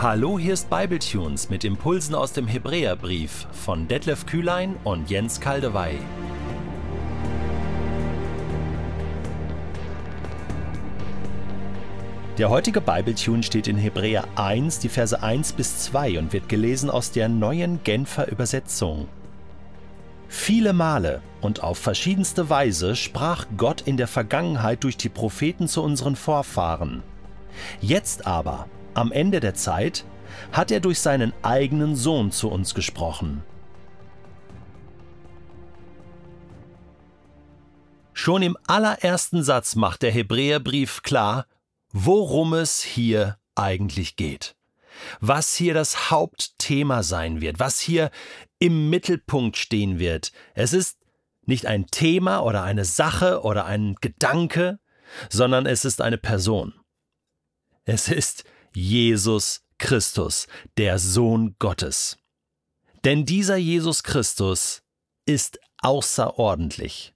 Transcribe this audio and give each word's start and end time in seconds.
Hallo, 0.00 0.38
hier 0.38 0.54
ist 0.54 0.70
Bibletunes 0.70 1.50
mit 1.50 1.64
Impulsen 1.64 2.14
aus 2.14 2.32
dem 2.32 2.46
Hebräerbrief 2.46 3.48
von 3.50 3.88
Detlef 3.88 4.26
Kühlein 4.26 4.76
und 4.84 5.10
Jens 5.10 5.40
Kaldewey. 5.40 5.98
Der 12.38 12.48
heutige 12.48 12.80
Bibletune 12.80 13.42
steht 13.42 13.66
in 13.66 13.76
Hebräer 13.76 14.22
1, 14.36 14.78
die 14.78 14.88
Verse 14.88 15.20
1 15.20 15.54
bis 15.54 15.80
2 15.80 16.20
und 16.20 16.32
wird 16.32 16.48
gelesen 16.48 16.90
aus 16.90 17.10
der 17.10 17.28
neuen 17.28 17.82
Genfer 17.82 18.30
Übersetzung. 18.30 19.08
Viele 20.28 20.74
Male 20.74 21.22
und 21.40 21.64
auf 21.64 21.76
verschiedenste 21.76 22.48
Weise 22.48 22.94
sprach 22.94 23.46
Gott 23.56 23.80
in 23.80 23.96
der 23.96 24.06
Vergangenheit 24.06 24.84
durch 24.84 24.96
die 24.96 25.08
Propheten 25.08 25.66
zu 25.66 25.82
unseren 25.82 26.14
Vorfahren. 26.14 27.02
Jetzt 27.80 28.28
aber, 28.28 28.68
am 28.98 29.12
Ende 29.12 29.40
der 29.40 29.54
Zeit, 29.54 30.04
hat 30.52 30.70
er 30.70 30.80
durch 30.80 30.98
seinen 31.00 31.32
eigenen 31.42 31.94
Sohn 31.94 32.32
zu 32.32 32.50
uns 32.50 32.74
gesprochen. 32.74 33.42
Schon 38.12 38.42
im 38.42 38.56
allerersten 38.66 39.44
Satz 39.44 39.76
macht 39.76 40.02
der 40.02 40.10
Hebräerbrief 40.10 41.02
klar, 41.02 41.46
worum 41.92 42.52
es 42.54 42.82
hier 42.82 43.38
eigentlich 43.54 44.16
geht. 44.16 44.56
Was 45.20 45.54
hier 45.54 45.74
das 45.74 46.10
Hauptthema 46.10 47.04
sein 47.04 47.40
wird, 47.40 47.60
was 47.60 47.78
hier 47.78 48.10
im 48.58 48.90
Mittelpunkt 48.90 49.56
stehen 49.56 50.00
wird. 50.00 50.32
Es 50.54 50.72
ist 50.72 50.98
nicht 51.46 51.66
ein 51.66 51.86
Thema 51.86 52.40
oder 52.40 52.64
eine 52.64 52.84
Sache 52.84 53.42
oder 53.42 53.64
ein 53.64 53.94
Gedanke, 54.00 54.80
sondern 55.30 55.66
es 55.66 55.84
ist 55.84 56.02
eine 56.02 56.18
Person. 56.18 56.74
Es 57.84 58.08
ist 58.08 58.44
Jesus 58.78 59.64
Christus, 59.78 60.46
der 60.76 61.00
Sohn 61.00 61.56
Gottes. 61.58 62.16
Denn 63.04 63.26
dieser 63.26 63.56
Jesus 63.56 64.04
Christus 64.04 64.82
ist 65.26 65.58
außerordentlich, 65.82 67.12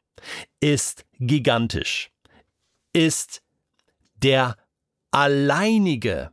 ist 0.60 1.04
gigantisch, 1.20 2.10
ist 2.92 3.42
der 4.16 4.56
alleinige 5.12 6.32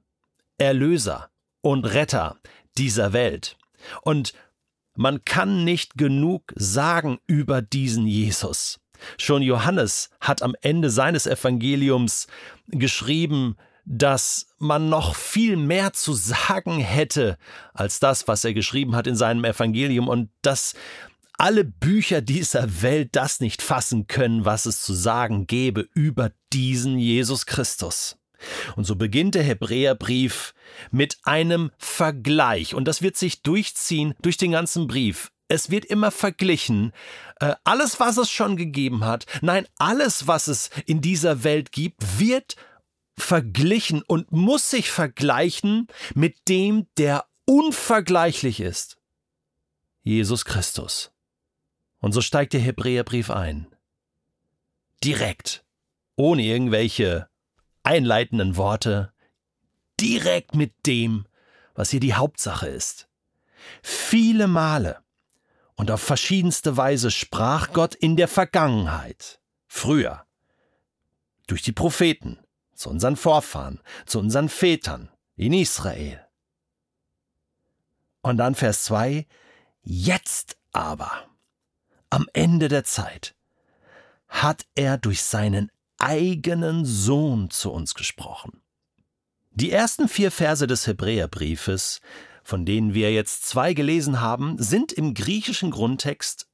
Erlöser 0.58 1.30
und 1.62 1.86
Retter 1.86 2.40
dieser 2.78 3.14
Welt. 3.14 3.56
Und 4.02 4.34
man 4.96 5.24
kann 5.26 5.64
nicht 5.64 5.96
genug 5.96 6.54
sagen 6.56 7.20
über 7.28 7.62
diesen 7.62 8.08
Jesus. 8.08 8.80
Schon 9.18 9.44
Johannes 9.44 10.10
hat 10.20 10.42
am 10.42 10.56
Ende 10.62 10.90
seines 10.90 11.28
Evangeliums 11.28 12.28
geschrieben, 12.68 13.56
dass 13.92 14.46
man 14.60 14.88
noch 14.88 15.16
viel 15.16 15.58
mehr 15.58 15.94
zu 15.94 16.14
sagen 16.14 16.78
hätte 16.78 17.38
als 17.74 18.00
das, 18.00 18.28
was 18.28 18.46
er 18.46 18.54
geschrieben 18.54 18.96
hat 18.96 19.08
in 19.08 19.16
seinem 19.16 19.44
Evangelium 19.44 20.08
und 20.08 20.30
dass 20.44 20.76
alle 21.40 21.64
Bücher 21.64 22.22
dieser 22.22 22.84
Welt 22.84 23.10
das 23.14 23.40
nicht 23.40 23.64
fassen 23.64 24.06
können, 24.06 24.46
was 24.46 24.68
es 24.68 24.84
zu 24.84 24.94
sagen 24.94 25.48
gäbe 25.48 25.88
über 25.96 26.32
diesen 26.54 27.00
Jesus 27.00 27.48
Christus. 27.48 28.18
Und 28.76 28.86
so 28.86 28.96
beginnt 28.96 29.36
der 29.36 29.44
Hebräerbrief 29.44 30.54
mit 30.92 31.18
einem 31.24 31.72
Vergleich. 31.78 32.76
Und 32.76 32.88
das 32.88 33.02
wird 33.02 33.18
sich 33.18 33.42
durchziehen 33.42 34.14
durch 34.22 34.38
den 34.38 34.52
ganzen 34.52 34.88
Brief. 34.88 35.32
Es 35.48 35.72
wird 35.72 35.86
immer 35.86 36.12
verglichen. 36.12 36.94
Äh, 37.40 37.56
alles, 37.64 38.00
was 38.00 38.18
es 38.18 38.30
schon 38.30 38.56
gegeben 38.56 39.04
hat, 39.04 39.26
nein, 39.42 39.66
alles, 39.78 40.28
was 40.28 40.48
es 40.48 40.70
in 40.86 41.02
dieser 41.02 41.44
Welt 41.44 41.72
gibt, 41.72 42.20
wird 42.20 42.56
verglichen 43.20 44.02
und 44.04 44.32
muss 44.32 44.70
sich 44.70 44.92
vergleichen 44.92 45.88
mit 46.16 46.48
dem, 46.48 46.88
der 46.98 47.26
unvergleichlich 47.46 48.60
ist. 48.60 48.98
Jesus 50.04 50.46
Christus. 50.46 51.12
Und 52.00 52.14
so 52.14 52.22
steigt 52.22 52.54
der 52.54 52.62
Hebräerbrief 52.62 53.30
ein. 53.30 53.68
Direkt. 55.04 55.66
Ohne 56.16 56.44
irgendwelche 56.44 57.30
einleitenden 57.84 58.58
Worte 58.58 59.14
direkt 60.00 60.56
mit 60.56 60.74
dem, 60.86 61.26
was 61.76 61.90
hier 61.90 62.00
die 62.00 62.14
Hauptsache 62.14 62.68
ist. 62.68 63.08
Viele 63.82 64.48
Male 64.48 65.04
und 65.76 65.92
auf 65.92 66.02
verschiedenste 66.02 66.76
Weise 66.76 67.12
sprach 67.12 67.72
Gott 67.72 67.96
in 67.96 68.18
der 68.18 68.28
Vergangenheit, 68.28 69.40
früher, 69.68 70.26
durch 71.48 71.62
die 71.62 71.72
Propheten, 71.72 72.38
zu 72.80 72.90
unseren 72.90 73.18
Vorfahren, 73.18 73.82
zu 74.06 74.20
unseren 74.20 74.48
Vätern 74.48 75.10
in 75.36 75.52
Israel. 75.52 76.26
Und 78.22 78.38
dann 78.38 78.56
Vers 78.56 78.86
2, 78.86 79.28
jetzt 79.84 80.58
aber, 80.72 81.12
am 82.10 82.28
Ende 82.32 82.70
der 82.70 82.86
Zeit, 82.86 83.36
hat 84.30 84.66
er 84.76 84.98
durch 84.98 85.24
seinen 85.24 85.72
eigenen 85.98 86.86
Sohn 86.86 87.50
zu 87.50 87.70
uns 87.72 87.96
gesprochen. 87.96 88.62
Die 89.52 89.72
ersten 89.72 90.08
vier 90.08 90.32
Verse 90.32 90.66
des 90.66 90.88
Hebräerbriefes, 90.88 92.00
von 92.44 92.66
denen 92.66 92.94
wir 92.94 93.12
jetzt 93.12 93.46
zwei 93.46 93.74
gelesen 93.74 94.22
haben, 94.22 94.58
sind 94.58 94.94
im 94.94 95.14
griechischen 95.14 95.72
Grundtext 95.72 96.48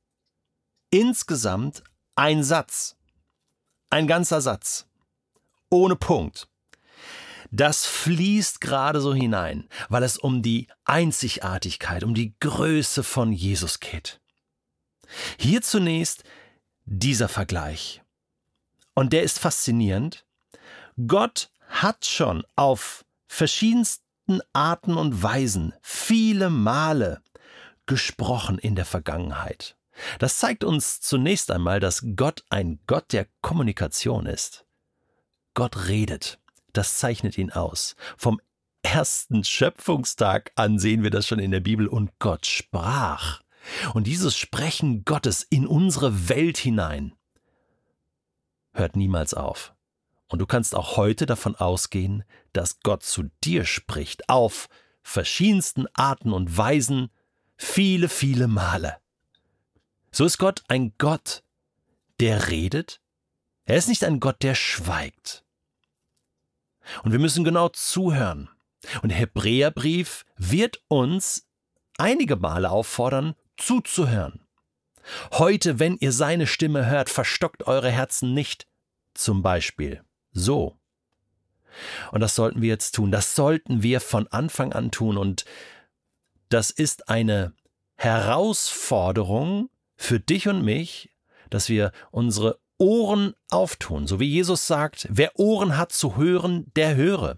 insgesamt 0.89 1.83
ein 2.15 2.43
Satz, 2.43 2.97
ein 3.91 4.07
ganzer 4.07 4.41
Satz, 4.41 4.87
ohne 5.69 5.95
Punkt. 5.95 6.47
Das 7.51 7.85
fließt 7.85 8.59
gerade 8.59 8.99
so 8.99 9.13
hinein, 9.13 9.69
weil 9.89 10.03
es 10.03 10.17
um 10.17 10.41
die 10.41 10.67
Einzigartigkeit, 10.83 12.03
um 12.03 12.13
die 12.13 12.35
Größe 12.39 13.03
von 13.03 13.31
Jesus 13.31 13.79
geht. 13.79 14.19
Hier 15.37 15.61
zunächst 15.61 16.23
dieser 16.85 17.29
Vergleich. 17.29 18.01
Und 18.93 19.13
der 19.13 19.23
ist 19.23 19.39
faszinierend. 19.39 20.25
Gott 21.07 21.51
hat 21.67 22.05
schon 22.05 22.43
auf 22.55 23.05
verschiedensten 23.27 24.41
Arten 24.53 24.95
und 24.95 25.21
Weisen 25.21 25.73
viele 25.81 26.49
Male 26.49 27.21
gesprochen 27.85 28.57
in 28.57 28.75
der 28.75 28.85
Vergangenheit. 28.85 29.77
Das 30.19 30.39
zeigt 30.39 30.63
uns 30.63 30.99
zunächst 31.01 31.51
einmal, 31.51 31.79
dass 31.79 32.03
Gott 32.15 32.43
ein 32.49 32.79
Gott 32.87 33.13
der 33.13 33.27
Kommunikation 33.41 34.25
ist. 34.25 34.64
Gott 35.55 35.87
redet. 35.87 36.39
Das 36.73 36.99
zeichnet 36.99 37.37
ihn 37.37 37.51
aus. 37.51 37.95
Vom 38.17 38.39
ersten 38.83 39.43
Schöpfungstag 39.43 40.51
an 40.55 40.77
sehen 40.77 41.01
wir 41.01 41.09
das 41.09 41.27
schon 41.27 41.39
in 41.39 41.51
der 41.51 41.61
Bibel 41.61 41.87
und 41.87 42.11
Gott 42.19 42.45
sprach. 42.45 43.41
Und 43.93 44.05
dieses 44.05 44.37
Sprechen 44.37 45.05
Gottes 45.05 45.41
in 45.41 45.65
unsere 45.65 46.29
Welt 46.29 46.57
hinein, 46.57 47.13
hört 48.73 48.95
niemals 48.95 49.33
auf. 49.33 49.73
Und 50.27 50.39
du 50.39 50.45
kannst 50.45 50.75
auch 50.75 50.97
heute 50.97 51.25
davon 51.25 51.55
ausgehen, 51.55 52.23
dass 52.53 52.81
Gott 52.81 53.03
zu 53.03 53.29
dir 53.43 53.65
spricht, 53.65 54.29
auf 54.29 54.67
verschiedensten 55.01 55.87
Arten 55.93 56.33
und 56.33 56.57
Weisen, 56.57 57.09
viele, 57.57 58.09
viele 58.09 58.47
Male. 58.47 58.97
So 60.11 60.25
ist 60.25 60.37
Gott 60.37 60.63
ein 60.67 60.93
Gott, 60.97 61.43
der 62.19 62.49
redet. 62.49 63.01
Er 63.65 63.77
ist 63.77 63.87
nicht 63.87 64.03
ein 64.03 64.19
Gott, 64.19 64.43
der 64.43 64.55
schweigt. 64.55 65.44
Und 67.03 67.11
wir 67.11 67.19
müssen 67.19 67.43
genau 67.43 67.69
zuhören. 67.69 68.49
Und 69.01 69.09
der 69.09 69.17
Hebräerbrief 69.17 70.25
wird 70.37 70.81
uns 70.87 71.47
einige 71.97 72.35
Male 72.35 72.69
auffordern, 72.69 73.35
zuzuhören. 73.57 74.41
Heute, 75.33 75.79
wenn 75.79 75.97
ihr 75.97 76.11
seine 76.11 76.47
Stimme 76.47 76.87
hört, 76.87 77.09
verstockt 77.09 77.67
eure 77.67 77.91
Herzen 77.91 78.33
nicht. 78.33 78.67
Zum 79.13 79.41
Beispiel 79.41 80.03
so. 80.31 80.77
Und 82.11 82.21
das 82.21 82.35
sollten 82.35 82.61
wir 82.61 82.69
jetzt 82.69 82.95
tun. 82.95 83.11
Das 83.11 83.35
sollten 83.35 83.83
wir 83.83 84.01
von 84.01 84.27
Anfang 84.27 84.73
an 84.73 84.91
tun. 84.91 85.17
Und 85.17 85.45
das 86.49 86.71
ist 86.71 87.09
eine 87.09 87.53
Herausforderung 87.95 89.69
für 89.95 90.19
dich 90.19 90.47
und 90.47 90.63
mich, 90.63 91.11
dass 91.49 91.69
wir 91.69 91.91
unsere 92.11 92.59
Ohren 92.77 93.33
auftun. 93.49 94.07
So 94.07 94.19
wie 94.19 94.27
Jesus 94.27 94.67
sagt, 94.67 95.07
wer 95.09 95.37
Ohren 95.39 95.77
hat 95.77 95.91
zu 95.91 96.17
hören, 96.17 96.71
der 96.75 96.95
höre. 96.95 97.37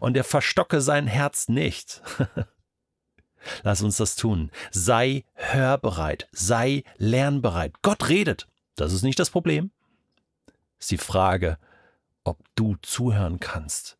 Und 0.00 0.16
er 0.16 0.24
verstocke 0.24 0.80
sein 0.80 1.06
Herz 1.06 1.48
nicht. 1.48 2.02
Lass 3.62 3.82
uns 3.82 3.96
das 3.96 4.16
tun. 4.16 4.50
Sei 4.70 5.24
hörbereit, 5.34 6.28
sei 6.32 6.84
lernbereit. 6.96 7.82
Gott 7.82 8.08
redet. 8.08 8.48
Das 8.76 8.92
ist 8.92 9.02
nicht 9.02 9.18
das 9.18 9.30
Problem. 9.30 9.70
Ist 10.78 10.90
die 10.90 10.98
Frage, 10.98 11.58
ob 12.24 12.38
du 12.54 12.76
zuhören 12.82 13.40
kannst, 13.40 13.98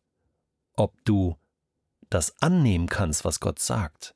ob 0.75 0.93
du 1.05 1.37
das 2.09 2.41
annehmen 2.41 2.87
kannst, 2.87 3.25
was 3.25 3.39
Gott 3.39 3.59
sagt. 3.59 4.15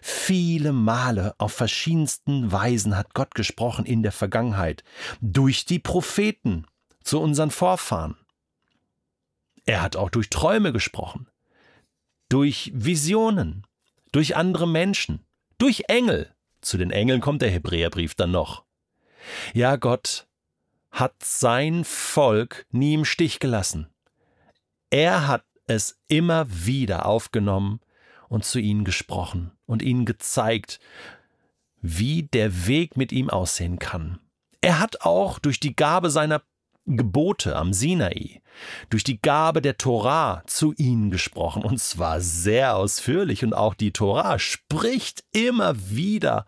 Viele 0.00 0.72
Male 0.72 1.34
auf 1.38 1.52
verschiedensten 1.52 2.52
Weisen 2.52 2.96
hat 2.96 3.14
Gott 3.14 3.34
gesprochen 3.34 3.84
in 3.84 4.02
der 4.02 4.12
Vergangenheit, 4.12 4.84
durch 5.20 5.64
die 5.64 5.78
Propheten 5.78 6.66
zu 7.02 7.20
unseren 7.20 7.50
Vorfahren. 7.50 8.16
Er 9.64 9.82
hat 9.82 9.96
auch 9.96 10.10
durch 10.10 10.30
Träume 10.30 10.72
gesprochen 10.72 11.28
durch 12.32 12.72
Visionen, 12.74 13.66
durch 14.10 14.36
andere 14.36 14.66
Menschen, 14.66 15.20
durch 15.58 15.84
Engel. 15.88 16.34
Zu 16.62 16.78
den 16.78 16.90
Engeln 16.90 17.20
kommt 17.20 17.42
der 17.42 17.50
Hebräerbrief 17.50 18.14
dann 18.14 18.30
noch. 18.30 18.64
Ja, 19.52 19.76
Gott 19.76 20.26
hat 20.90 21.22
sein 21.22 21.84
Volk 21.84 22.64
nie 22.70 22.94
im 22.94 23.04
Stich 23.04 23.38
gelassen. 23.38 23.88
Er 24.88 25.28
hat 25.28 25.44
es 25.66 26.00
immer 26.08 26.46
wieder 26.48 27.04
aufgenommen 27.04 27.80
und 28.32 28.46
zu 28.46 28.58
ihnen 28.58 28.84
gesprochen 28.84 29.52
und 29.66 29.82
ihnen 29.82 30.06
gezeigt, 30.06 30.80
wie 31.82 32.22
der 32.22 32.66
Weg 32.66 32.96
mit 32.96 33.12
ihm 33.12 33.28
aussehen 33.28 33.78
kann. 33.78 34.20
Er 34.62 34.78
hat 34.78 35.02
auch 35.02 35.38
durch 35.38 35.60
die 35.60 35.76
Gabe 35.76 36.08
seiner 36.08 36.40
Gebote 36.86 37.54
am 37.56 37.74
Sinai, 37.74 38.40
durch 38.88 39.04
die 39.04 39.20
Gabe 39.20 39.60
der 39.60 39.76
Torah 39.76 40.42
zu 40.46 40.72
ihnen 40.72 41.10
gesprochen, 41.10 41.62
und 41.62 41.78
zwar 41.78 42.22
sehr 42.22 42.74
ausführlich, 42.74 43.44
und 43.44 43.52
auch 43.52 43.74
die 43.74 43.92
Torah 43.92 44.38
spricht 44.38 45.24
immer 45.32 45.90
wieder 45.90 46.46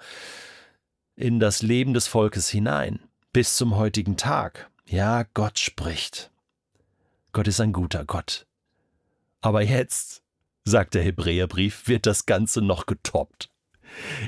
in 1.16 1.38
das 1.38 1.60
Leben 1.60 1.92
des 1.92 2.06
Volkes 2.06 2.48
hinein, 2.48 2.98
bis 3.34 3.56
zum 3.56 3.76
heutigen 3.76 4.16
Tag. 4.16 4.70
Ja, 4.86 5.24
Gott 5.34 5.58
spricht. 5.58 6.30
Gott 7.32 7.46
ist 7.46 7.60
ein 7.60 7.74
guter 7.74 8.06
Gott. 8.06 8.46
Aber 9.42 9.60
jetzt, 9.60 10.23
sagt 10.64 10.94
der 10.94 11.02
Hebräerbrief, 11.02 11.88
wird 11.88 12.06
das 12.06 12.26
Ganze 12.26 12.62
noch 12.62 12.86
getoppt. 12.86 13.50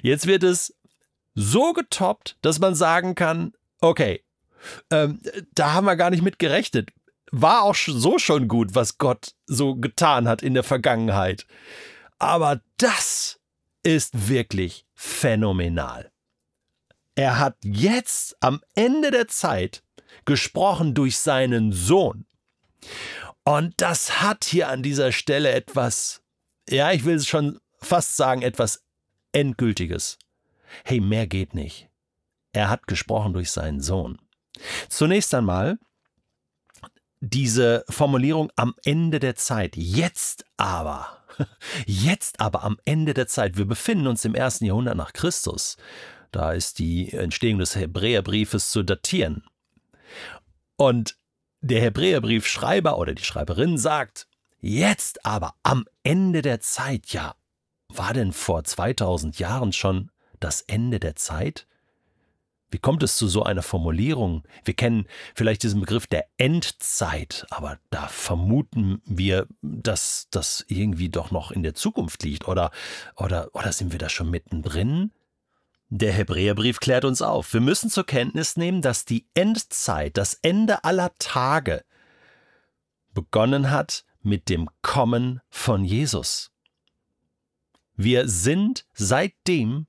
Jetzt 0.02 0.26
wird 0.26 0.42
es 0.42 0.76
so 1.34 1.72
getoppt, 1.72 2.36
dass 2.42 2.58
man 2.58 2.74
sagen 2.74 3.14
kann, 3.14 3.52
okay, 3.80 4.22
ähm, 4.90 5.20
da 5.54 5.72
haben 5.72 5.86
wir 5.86 5.96
gar 5.96 6.10
nicht 6.10 6.22
mit 6.22 6.38
gerechnet. 6.38 6.90
War 7.32 7.62
auch 7.62 7.74
so 7.74 8.18
schon 8.18 8.48
gut, 8.48 8.74
was 8.74 8.98
Gott 8.98 9.34
so 9.46 9.74
getan 9.74 10.28
hat 10.28 10.42
in 10.42 10.54
der 10.54 10.62
Vergangenheit. 10.62 11.46
Aber 12.18 12.60
das 12.78 13.40
ist 13.82 14.28
wirklich 14.28 14.86
phänomenal. 14.94 16.10
Er 17.14 17.38
hat 17.38 17.56
jetzt 17.62 18.36
am 18.40 18.60
Ende 18.74 19.10
der 19.10 19.28
Zeit 19.28 19.82
gesprochen 20.24 20.94
durch 20.94 21.18
seinen 21.18 21.72
Sohn. 21.72 22.26
Und 23.44 23.74
das 23.80 24.20
hat 24.20 24.44
hier 24.44 24.68
an 24.68 24.82
dieser 24.82 25.12
Stelle 25.12 25.52
etwas, 25.52 26.22
ja, 26.68 26.92
ich 26.92 27.04
will 27.04 27.16
es 27.16 27.26
schon 27.26 27.60
fast 27.80 28.16
sagen, 28.16 28.42
etwas 28.42 28.84
Endgültiges. 29.32 30.18
Hey, 30.84 31.00
mehr 31.00 31.26
geht 31.26 31.54
nicht. 31.54 31.88
Er 32.52 32.70
hat 32.70 32.86
gesprochen 32.86 33.32
durch 33.32 33.50
seinen 33.50 33.80
Sohn. 33.80 34.18
Zunächst 34.88 35.34
einmal 35.34 35.78
diese 37.20 37.84
Formulierung 37.88 38.50
am 38.56 38.74
Ende 38.84 39.20
der 39.20 39.36
Zeit. 39.36 39.76
Jetzt 39.76 40.44
aber. 40.56 41.24
Jetzt 41.86 42.40
aber 42.40 42.64
am 42.64 42.78
Ende 42.84 43.14
der 43.14 43.26
Zeit. 43.26 43.56
Wir 43.56 43.66
befinden 43.66 44.06
uns 44.06 44.24
im 44.24 44.34
ersten 44.34 44.64
Jahrhundert 44.64 44.96
nach 44.96 45.12
Christus. 45.12 45.76
Da 46.32 46.52
ist 46.52 46.78
die 46.78 47.12
Entstehung 47.12 47.58
des 47.58 47.76
Hebräerbriefes 47.76 48.70
zu 48.70 48.82
datieren. 48.82 49.44
Und 50.76 51.16
der 51.60 51.80
Hebräerbriefschreiber 51.80 52.98
oder 52.98 53.14
die 53.14 53.24
Schreiberin 53.24 53.78
sagt, 53.78 54.28
jetzt 54.60 55.24
aber 55.24 55.54
am 55.62 55.86
Ende 56.02 56.42
der 56.42 56.60
Zeit, 56.60 57.08
ja, 57.08 57.34
war 57.88 58.12
denn 58.12 58.32
vor 58.32 58.64
2000 58.64 59.38
Jahren 59.38 59.72
schon 59.72 60.10
das 60.40 60.62
Ende 60.62 61.00
der 61.00 61.16
Zeit? 61.16 61.66
Wie 62.70 62.78
kommt 62.78 63.02
es 63.04 63.16
zu 63.16 63.28
so 63.28 63.44
einer 63.44 63.62
Formulierung? 63.62 64.42
Wir 64.64 64.74
kennen 64.74 65.06
vielleicht 65.34 65.62
diesen 65.62 65.80
Begriff 65.80 66.08
der 66.08 66.26
Endzeit, 66.36 67.46
aber 67.50 67.78
da 67.90 68.08
vermuten 68.08 69.00
wir, 69.04 69.46
dass 69.62 70.26
das 70.30 70.64
irgendwie 70.68 71.08
doch 71.08 71.30
noch 71.30 71.52
in 71.52 71.62
der 71.62 71.74
Zukunft 71.74 72.24
liegt. 72.24 72.48
Oder, 72.48 72.72
oder, 73.14 73.50
oder 73.52 73.70
sind 73.70 73.92
wir 73.92 74.00
da 74.00 74.08
schon 74.08 74.30
mittendrin? 74.30 75.12
Der 75.88 76.12
Hebräerbrief 76.12 76.80
klärt 76.80 77.04
uns 77.04 77.22
auf. 77.22 77.52
Wir 77.52 77.60
müssen 77.60 77.88
zur 77.88 78.04
Kenntnis 78.04 78.56
nehmen, 78.56 78.82
dass 78.82 79.04
die 79.04 79.26
Endzeit, 79.34 80.16
das 80.16 80.34
Ende 80.34 80.82
aller 80.82 81.12
Tage, 81.20 81.84
begonnen 83.14 83.70
hat 83.70 84.04
mit 84.26 84.49
dem 84.49 84.69
Kommen 84.82 85.40
von 85.49 85.84
Jesus. 85.84 86.50
Wir 87.96 88.28
sind 88.28 88.84
seitdem 88.93 89.87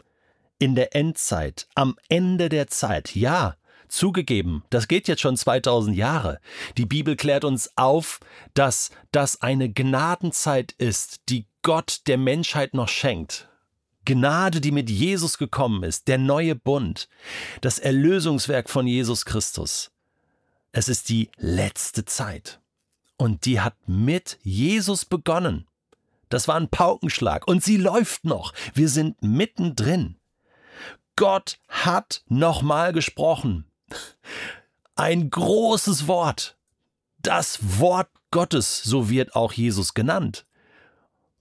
in 0.60 0.76
der 0.76 0.96
Endzeit, 0.96 1.68
am 1.76 1.98
Ende 2.08 2.48
der 2.48 2.68
Zeit. 2.68 3.16
Ja, 3.16 3.58
zugegeben, 3.90 4.64
das 4.70 4.88
geht 4.88 5.08
jetzt 5.08 5.22
schon 5.22 5.36
2000 5.36 5.96
Jahre. 5.96 6.40
Die 6.78 6.86
Bibel 6.86 7.16
klärt 7.16 7.44
uns 7.44 7.72
auf, 7.76 8.20
dass 8.54 8.92
das 9.12 9.42
eine 9.42 9.70
Gnadenzeit 9.70 10.72
ist, 10.74 11.22
die 11.30 11.46
Gott 11.64 12.02
der 12.08 12.18
Menschheit 12.18 12.74
noch 12.74 12.88
schenkt. 12.88 13.50
Gnade, 14.06 14.62
die 14.62 14.72
mit 14.72 14.90
Jesus 14.90 15.38
gekommen 15.38 15.84
ist, 15.84 16.08
der 16.08 16.18
neue 16.18 16.56
Bund, 16.56 17.10
das 17.60 17.78
Erlösungswerk 17.78 18.70
von 18.70 18.88
Jesus 18.88 19.26
Christus. 19.26 19.92
Es 20.72 20.88
ist 20.88 21.10
die 21.10 21.30
letzte 21.38 22.06
Zeit. 22.06 22.62
Und 23.18 23.46
die 23.46 23.60
hat 23.60 23.76
mit 23.88 24.38
Jesus 24.44 25.06
begonnen. 25.06 25.68
Das 26.30 26.48
war 26.48 26.56
ein 26.56 26.70
Paukenschlag 26.70 27.48
und 27.48 27.64
sie 27.64 27.78
läuft 27.78 28.26
noch. 28.26 28.54
Wir 28.74 28.90
sind 28.90 29.22
mittendrin. 29.22 30.18
Gott 31.16 31.60
hat 31.68 32.24
nochmal 32.28 32.94
gesprochen. 32.94 33.66
Ein 34.96 35.30
großes 35.30 36.08
Wort. 36.08 36.58
Das 37.20 37.80
Wort 37.80 38.10
Gottes, 38.32 38.84
so 38.84 39.10
wird 39.10 39.36
auch 39.36 39.54
Jesus 39.54 39.94
genannt. 39.94 40.46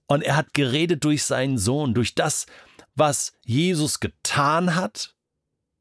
Und 0.07 0.23
er 0.23 0.35
hat 0.35 0.53
geredet 0.53 1.03
durch 1.03 1.25
seinen 1.25 1.57
Sohn, 1.57 1.93
durch 1.93 2.15
das, 2.15 2.47
was 2.95 3.33
Jesus 3.43 3.99
getan 3.99 4.75
hat 4.75 5.15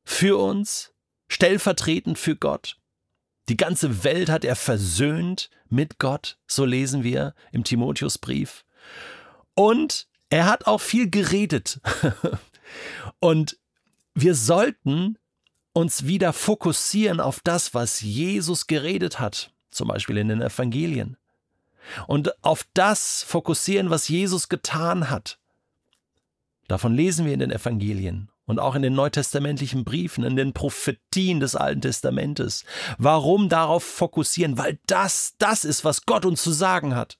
für 0.04 0.36
uns, 0.36 0.92
stellvertretend 1.28 2.18
für 2.18 2.36
Gott. 2.36 2.76
Die 3.48 3.56
ganze 3.56 4.04
Welt 4.04 4.28
hat 4.28 4.44
er 4.44 4.56
versöhnt 4.56 5.50
mit 5.68 5.98
Gott, 5.98 6.38
so 6.46 6.64
lesen 6.64 7.04
wir 7.04 7.34
im 7.52 7.64
Timotheusbrief. 7.64 8.64
Und 9.54 10.08
er 10.30 10.46
hat 10.46 10.66
auch 10.66 10.80
viel 10.80 11.10
geredet. 11.10 11.80
Und 13.20 13.58
wir 14.14 14.34
sollten 14.34 15.18
uns 15.72 16.06
wieder 16.06 16.32
fokussieren 16.32 17.20
auf 17.20 17.40
das, 17.40 17.74
was 17.74 18.00
Jesus 18.00 18.66
geredet 18.66 19.20
hat, 19.20 19.52
zum 19.70 19.88
Beispiel 19.88 20.16
in 20.16 20.28
den 20.28 20.42
Evangelien 20.42 21.16
und 22.06 22.42
auf 22.44 22.66
das 22.74 23.22
fokussieren, 23.22 23.90
was 23.90 24.08
Jesus 24.08 24.48
getan 24.48 25.10
hat. 25.10 25.38
Davon 26.68 26.94
lesen 26.94 27.26
wir 27.26 27.32
in 27.32 27.40
den 27.40 27.52
Evangelien 27.52 28.28
und 28.46 28.58
auch 28.58 28.74
in 28.74 28.82
den 28.82 28.94
neutestamentlichen 28.94 29.84
Briefen, 29.84 30.24
in 30.24 30.36
den 30.36 30.52
Prophetien 30.52 31.40
des 31.40 31.56
Alten 31.56 31.80
Testamentes. 31.80 32.64
Warum 32.98 33.48
darauf 33.48 33.84
fokussieren? 33.84 34.58
Weil 34.58 34.78
das, 34.86 35.34
das 35.38 35.64
ist, 35.64 35.84
was 35.84 36.06
Gott 36.06 36.24
uns 36.24 36.42
zu 36.42 36.52
sagen 36.52 36.94
hat. 36.94 37.18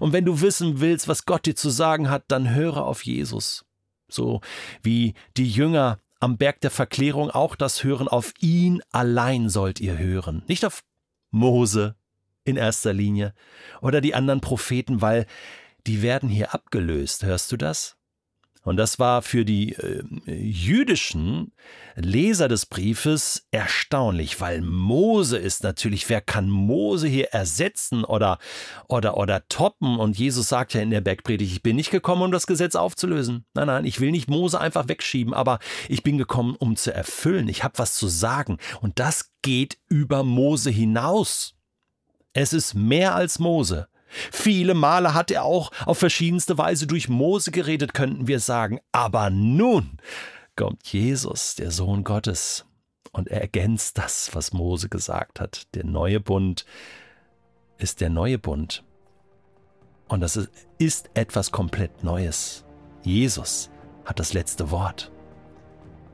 Und 0.00 0.12
wenn 0.12 0.24
du 0.24 0.40
wissen 0.40 0.80
willst, 0.80 1.08
was 1.08 1.24
Gott 1.24 1.46
dir 1.46 1.56
zu 1.56 1.70
sagen 1.70 2.10
hat, 2.10 2.24
dann 2.28 2.54
höre 2.54 2.84
auf 2.84 3.04
Jesus. 3.04 3.64
So 4.08 4.40
wie 4.82 5.14
die 5.36 5.48
Jünger 5.48 5.98
am 6.20 6.36
Berg 6.36 6.60
der 6.60 6.70
Verklärung 6.70 7.30
auch 7.30 7.56
das 7.56 7.82
hören, 7.84 8.08
auf 8.08 8.32
ihn 8.40 8.82
allein 8.92 9.48
sollt 9.48 9.80
ihr 9.80 9.98
hören. 9.98 10.42
Nicht 10.46 10.64
auf 10.64 10.84
Mose, 11.30 11.96
in 12.44 12.56
erster 12.56 12.92
Linie 12.92 13.34
oder 13.80 14.00
die 14.00 14.14
anderen 14.14 14.40
Propheten, 14.40 15.00
weil 15.00 15.26
die 15.86 16.02
werden 16.02 16.28
hier 16.28 16.54
abgelöst. 16.54 17.24
Hörst 17.24 17.50
du 17.52 17.56
das? 17.56 17.96
Und 18.62 18.76
das 18.76 18.98
war 18.98 19.22
für 19.22 19.44
die 19.44 19.72
äh, 19.72 20.04
jüdischen 20.26 21.52
Leser 21.96 22.48
des 22.48 22.66
Briefes 22.66 23.46
erstaunlich, 23.50 24.40
weil 24.40 24.62
Mose 24.62 25.36
ist 25.36 25.64
natürlich, 25.64 26.08
wer 26.08 26.20
kann 26.20 26.48
Mose 26.48 27.08
hier 27.08 27.30
ersetzen 27.32 28.04
oder, 28.04 28.38
oder, 28.88 29.16
oder 29.16 29.46
toppen? 29.48 29.98
Und 29.98 30.16
Jesus 30.16 30.48
sagt 30.48 30.74
ja 30.74 30.80
in 30.80 30.90
der 30.90 31.00
Bergpredigt, 31.00 31.52
ich 31.52 31.62
bin 31.62 31.76
nicht 31.76 31.90
gekommen, 31.90 32.22
um 32.22 32.32
das 32.32 32.46
Gesetz 32.46 32.76
aufzulösen. 32.76 33.44
Nein, 33.54 33.66
nein, 33.66 33.84
ich 33.84 34.00
will 34.00 34.12
nicht 34.12 34.30
Mose 34.30 34.60
einfach 34.60 34.88
wegschieben, 34.88 35.34
aber 35.34 35.58
ich 35.88 36.04
bin 36.04 36.16
gekommen, 36.16 36.54
um 36.56 36.76
zu 36.76 36.94
erfüllen. 36.94 37.48
Ich 37.48 37.64
habe 37.64 37.78
was 37.78 37.94
zu 37.94 38.06
sagen. 38.06 38.58
Und 38.80 39.00
das 39.00 39.32
geht 39.42 39.78
über 39.88 40.22
Mose 40.22 40.70
hinaus. 40.70 41.56
Es 42.32 42.52
ist 42.52 42.74
mehr 42.74 43.14
als 43.14 43.38
Mose. 43.38 43.88
Viele 44.30 44.74
Male 44.74 45.14
hat 45.14 45.30
er 45.30 45.44
auch 45.44 45.70
auf 45.86 45.98
verschiedenste 45.98 46.58
Weise 46.58 46.86
durch 46.86 47.08
Mose 47.08 47.50
geredet, 47.50 47.94
könnten 47.94 48.26
wir 48.26 48.40
sagen. 48.40 48.80
Aber 48.92 49.30
nun 49.30 49.98
kommt 50.56 50.86
Jesus, 50.88 51.54
der 51.54 51.70
Sohn 51.70 52.04
Gottes, 52.04 52.66
und 53.12 53.28
er 53.28 53.42
ergänzt 53.42 53.98
das, 53.98 54.30
was 54.34 54.52
Mose 54.52 54.88
gesagt 54.88 55.40
hat. 55.40 55.74
Der 55.74 55.84
neue 55.84 56.20
Bund 56.20 56.64
ist 57.78 58.00
der 58.00 58.10
neue 58.10 58.38
Bund. 58.38 58.84
Und 60.08 60.20
das 60.20 60.48
ist 60.78 61.10
etwas 61.14 61.52
komplett 61.52 62.04
Neues. 62.04 62.64
Jesus 63.02 63.70
hat 64.04 64.18
das 64.18 64.32
letzte 64.32 64.70
Wort. 64.70 65.10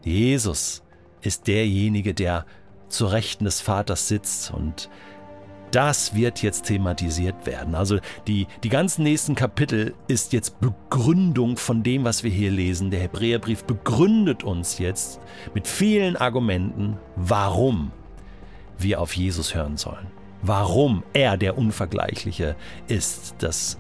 Jesus 0.05 0.83
ist 1.21 1.47
derjenige, 1.47 2.15
der 2.15 2.47
zur 2.89 3.13
Rechten 3.13 3.45
des 3.45 3.61
Vaters 3.61 4.09
sitzt 4.09 4.51
und 4.51 4.89
das 5.71 6.15
wird 6.15 6.43
jetzt 6.43 6.67
thematisiert 6.67 7.47
werden. 7.47 7.75
Also 7.75 7.99
die, 8.27 8.47
die 8.63 8.69
ganzen 8.69 9.03
nächsten 9.03 9.35
Kapitel 9.35 9.95
ist 10.07 10.33
jetzt 10.33 10.61
Begründung 10.61 11.57
von 11.57 11.83
dem, 11.83 12.05
was 12.05 12.25
wir 12.25 12.31
hier 12.31 12.51
lesen. 12.51 12.91
Der 12.91 13.01
Hebräerbrief 13.01 13.65
begründet 13.65 14.45
uns 14.45 14.79
jetzt 14.79 15.21
mit 15.55 15.67
vielen 15.69 16.17
Argumenten, 16.17 16.97
warum 17.17 17.93
wir 18.79 19.01
auf 19.01 19.15
Jesus 19.15 19.55
hören 19.55 19.77
sollen. 19.77 20.07
Warum 20.41 21.03
er 21.13 21.37
der 21.37 21.59
Unvergleichliche 21.59 22.55
ist, 22.87 23.35
das 23.39 23.79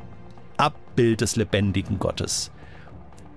Abbild 0.56 1.20
des 1.20 1.36
lebendigen 1.36 1.98
Gottes, 1.98 2.50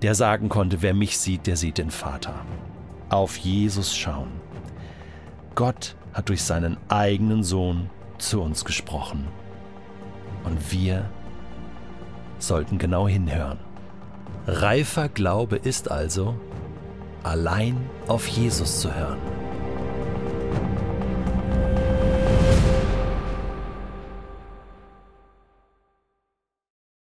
der 0.02 0.16
sagen 0.16 0.48
konnte, 0.48 0.82
wer 0.82 0.94
mich 0.94 1.18
sieht, 1.18 1.46
der 1.46 1.56
sieht 1.56 1.78
den 1.78 1.90
Vater. 1.90 2.34
Auf 3.08 3.36
Jesus 3.36 3.96
schauen. 3.96 4.32
Gott 5.54 5.94
hat 6.12 6.28
durch 6.28 6.42
seinen 6.42 6.76
eigenen 6.88 7.44
Sohn 7.44 7.90
zu 8.22 8.40
uns 8.40 8.64
gesprochen. 8.64 9.28
Und 10.44 10.72
wir 10.72 11.10
sollten 12.38 12.78
genau 12.78 13.06
hinhören. 13.06 13.58
Reifer 14.46 15.08
Glaube 15.08 15.56
ist 15.56 15.90
also, 15.90 16.34
allein 17.22 17.76
auf 18.08 18.26
Jesus 18.26 18.80
zu 18.80 18.94
hören. 18.94 19.18